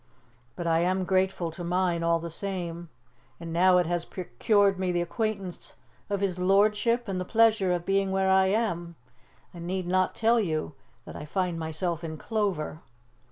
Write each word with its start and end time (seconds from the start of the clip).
But 0.55 0.65
I 0.65 0.79
am 0.79 1.05
grateful 1.05 1.51
to 1.51 1.63
mine, 1.63 2.01
all 2.01 2.17
the 2.17 2.31
same, 2.31 2.89
and 3.39 3.53
now 3.53 3.77
it 3.77 3.85
has 3.85 4.03
procured 4.03 4.79
me 4.79 4.91
the 4.91 5.03
acquaintance 5.03 5.75
of 6.09 6.21
his 6.21 6.39
lordship 6.39 7.07
and 7.07 7.21
the 7.21 7.23
pleasure 7.23 7.71
of 7.71 7.85
being 7.85 8.09
where 8.11 8.31
I 8.31 8.47
am. 8.47 8.95
I 9.53 9.59
need 9.59 9.85
not 9.85 10.15
tell 10.15 10.39
you 10.39 10.73
that 11.05 11.15
I 11.15 11.25
find 11.25 11.59
myself 11.59 12.03
in 12.03 12.17
clover." 12.17 12.79